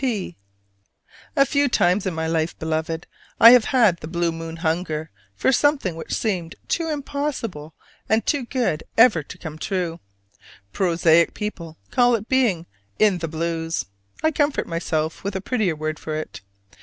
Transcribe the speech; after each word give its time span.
P. 0.03 0.35
A 1.35 1.45
few 1.45 1.69
times 1.69 2.07
in 2.07 2.15
my 2.15 2.25
life, 2.25 2.57
Beloved, 2.57 3.05
I 3.39 3.51
have 3.51 3.65
had 3.65 3.97
the 3.99 4.07
Blue 4.07 4.31
moon 4.31 4.55
hunger 4.55 5.11
for 5.35 5.51
something 5.51 5.93
which 5.95 6.15
seemed 6.15 6.55
too 6.67 6.89
impossible 6.89 7.75
and 8.09 8.25
good 8.49 8.83
ever 8.97 9.21
to 9.21 9.37
come 9.37 9.59
true: 9.59 9.99
prosaic 10.73 11.35
people 11.35 11.77
call 11.91 12.15
it 12.15 12.27
being 12.27 12.65
"in 12.97 13.19
the 13.19 13.27
blues"; 13.27 13.85
I 14.23 14.31
comfort 14.31 14.65
myself 14.65 15.23
with 15.23 15.35
a 15.35 15.39
prettier 15.41 15.75
word 15.75 15.99
for 15.99 16.15
it. 16.15 16.41